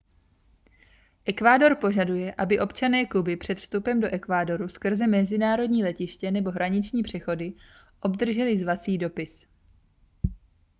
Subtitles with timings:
[1.25, 7.53] ekvádor požaduje aby občané kuby před vstupem do ekvádoru skrze mezinárodní letiště nebo hraniční přechody
[7.99, 9.45] obdrželi zvací dopis